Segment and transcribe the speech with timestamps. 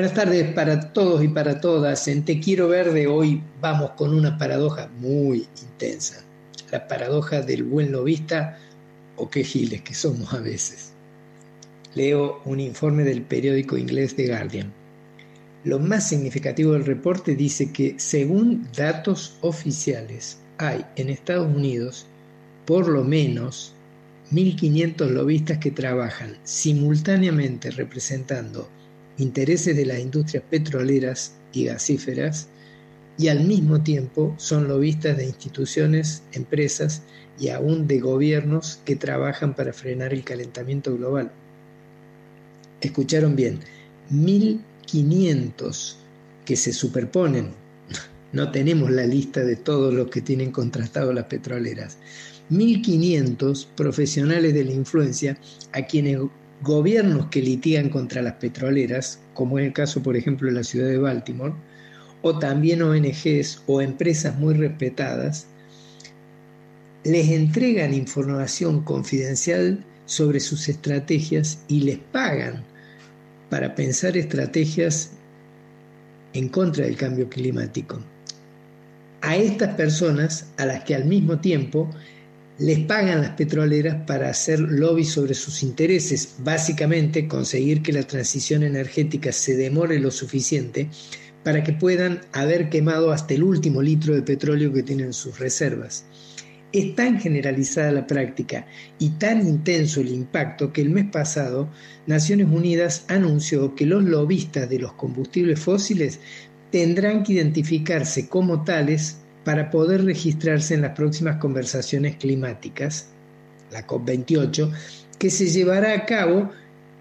[0.00, 2.08] Buenas tardes para todos y para todas.
[2.08, 6.24] En Te Quiero Verde hoy vamos con una paradoja muy intensa.
[6.72, 8.58] La paradoja del buen lobista
[9.16, 10.92] o qué giles que somos a veces.
[11.94, 14.72] Leo un informe del periódico inglés The Guardian.
[15.64, 22.06] Lo más significativo del reporte dice que según datos oficiales hay en Estados Unidos
[22.64, 23.74] por lo menos
[24.32, 28.66] 1.500 lobistas que trabajan simultáneamente representando
[29.20, 32.48] intereses de las industrias petroleras y gasíferas
[33.18, 37.02] y al mismo tiempo son lobistas de instituciones, empresas
[37.38, 41.30] y aún de gobiernos que trabajan para frenar el calentamiento global.
[42.80, 43.60] Escucharon bien,
[44.10, 45.96] 1.500
[46.44, 47.50] que se superponen.
[48.32, 51.98] No tenemos la lista de todos los que tienen contrastado las petroleras.
[52.48, 55.36] 1.500 profesionales de la influencia
[55.72, 56.20] a quienes
[56.62, 60.88] gobiernos que litigan contra las petroleras, como es el caso por ejemplo de la ciudad
[60.88, 61.54] de Baltimore,
[62.22, 65.46] o también ONGs o empresas muy respetadas,
[67.04, 72.62] les entregan información confidencial sobre sus estrategias y les pagan
[73.48, 75.12] para pensar estrategias
[76.34, 78.00] en contra del cambio climático.
[79.22, 81.90] A estas personas, a las que al mismo tiempo
[82.60, 88.62] les pagan las petroleras para hacer lobby sobre sus intereses, básicamente conseguir que la transición
[88.62, 90.90] energética se demore lo suficiente
[91.42, 95.38] para que puedan haber quemado hasta el último litro de petróleo que tienen en sus
[95.38, 96.04] reservas.
[96.70, 98.66] Es tan generalizada la práctica
[98.98, 101.70] y tan intenso el impacto que el mes pasado
[102.06, 106.20] Naciones Unidas anunció que los lobistas de los combustibles fósiles
[106.70, 113.06] tendrán que identificarse como tales para poder registrarse en las próximas conversaciones climáticas,
[113.70, 114.72] la COP28,
[115.18, 116.50] que se llevará a cabo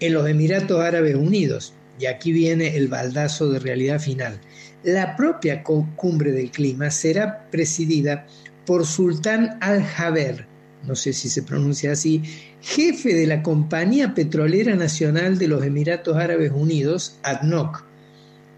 [0.00, 1.72] en los Emiratos Árabes Unidos.
[1.98, 4.38] Y aquí viene el baldazo de realidad final.
[4.82, 8.26] La propia cumbre del clima será presidida
[8.66, 10.46] por Sultán Al-Jaber,
[10.86, 12.22] no sé si se pronuncia así,
[12.60, 17.85] jefe de la Compañía Petrolera Nacional de los Emiratos Árabes Unidos, ADNOC,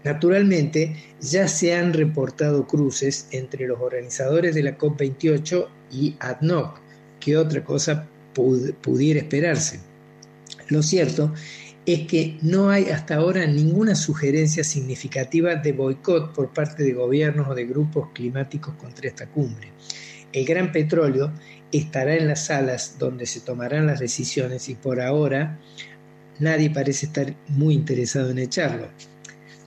[0.09, 6.79] Naturalmente, ya se han reportado cruces entre los organizadores de la COP28 y ADNOC,
[7.19, 9.79] que otra cosa pudiera esperarse.
[10.69, 11.31] Lo cierto
[11.85, 17.47] es que no hay hasta ahora ninguna sugerencia significativa de boicot por parte de gobiernos
[17.47, 19.69] o de grupos climáticos contra esta cumbre.
[20.33, 21.31] El gran petróleo
[21.71, 25.59] estará en las salas donde se tomarán las decisiones y por ahora
[26.39, 28.87] nadie parece estar muy interesado en echarlo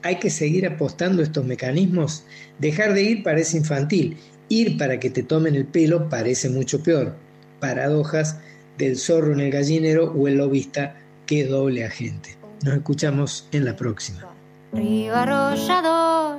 [0.03, 2.25] hay que seguir apostando estos mecanismos.
[2.59, 4.17] Dejar de ir parece infantil,
[4.49, 7.15] ir para que te tomen el pelo parece mucho peor.
[7.61, 8.39] Paradojas
[8.79, 10.97] del zorro en el gallinero o el lobista
[11.27, 12.37] que doble agente.
[12.65, 14.27] Nos escuchamos en la próxima.
[14.73, 16.39] Río arrollador,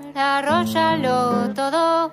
[1.53, 2.11] todo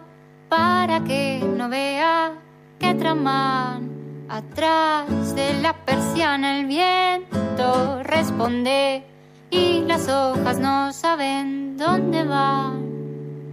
[0.48, 2.34] para que no vea
[2.78, 3.88] que traman
[4.28, 9.09] atrás de la persiana el viento responde
[9.50, 12.80] y las hojas no saben dónde van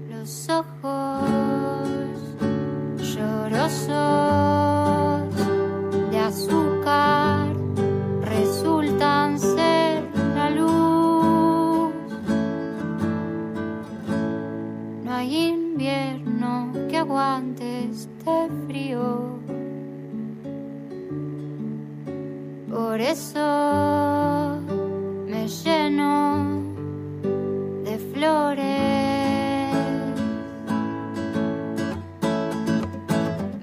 [0.09, 1.30] los ojos
[3.00, 3.88] llorosos
[6.12, 7.47] de azúcar
[8.22, 10.03] resultan ser
[10.35, 11.94] la luz.
[15.03, 19.38] No hay invierno que aguante este frío.
[22.69, 24.06] Por eso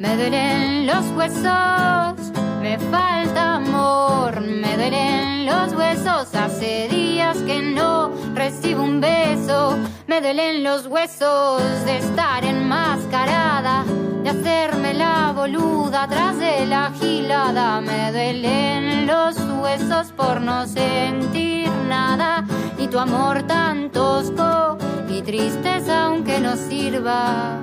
[0.05, 8.13] Me duelen los huesos, me falta amor, me duelen los huesos, hace días que no
[8.35, 13.85] recibo un beso, me duelen los huesos de estar enmascarada,
[14.23, 21.71] de hacerme la boluda tras de la gilada, me duelen los huesos por no sentir
[21.89, 22.45] nada
[22.79, 24.77] y tu amor tan tosco
[25.09, 27.59] y tristeza aunque no sirva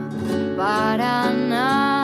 [0.58, 2.01] para nada.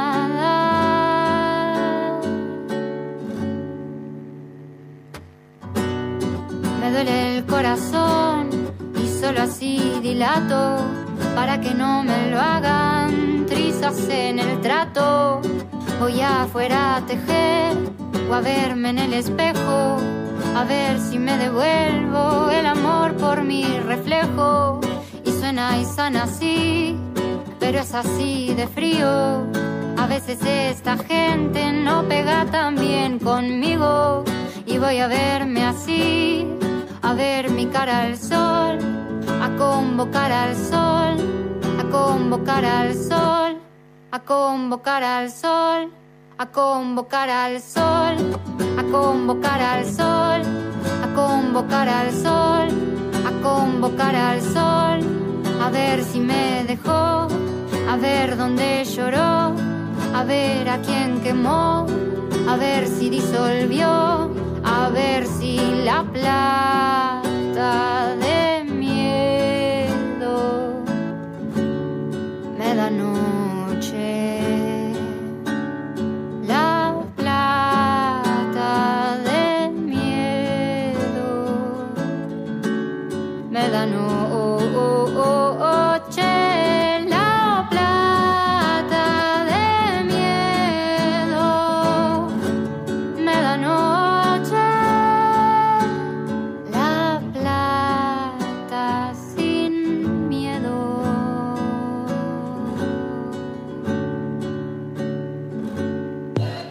[6.87, 8.47] Me duele el corazón
[8.95, 10.77] y solo así dilato
[11.35, 15.41] para que no me lo hagan trizas en el trato.
[15.99, 17.75] Voy afuera a tejer
[18.29, 19.97] o a verme en el espejo
[20.55, 24.79] a ver si me devuelvo el amor por mi reflejo.
[25.25, 26.95] Y suena y sana así,
[27.59, 29.45] pero es así de frío.
[29.97, 34.23] A veces esta gente no pega tan bien conmigo.
[34.65, 36.47] Y voy a verme así,
[37.01, 38.97] a ver mi cara al sol.
[39.57, 41.17] convocar al sol,
[41.79, 43.57] a convocar al sol,
[44.11, 45.91] a convocar al sol,
[46.37, 48.15] a convocar al sol,
[48.77, 50.41] a convocar al sol,
[51.03, 52.67] a convocar al sol,
[53.25, 54.99] a convocar al sol,
[55.65, 57.27] a ver si me dejó,
[57.89, 59.55] a ver dónde lloró,
[60.13, 61.87] a ver a quién quemó,
[62.47, 64.31] a ver si disolvió,
[64.63, 70.81] a ver si la plata de miedo
[72.57, 74.39] me da noche.
[76.47, 81.59] La plata de miedo
[83.49, 84.07] me da no.